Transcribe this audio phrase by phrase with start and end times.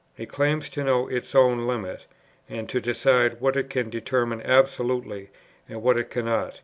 [0.17, 2.07] It claims to know its own limits,
[2.49, 5.29] and to decide what it can determine absolutely
[5.69, 6.59] and what it cannot.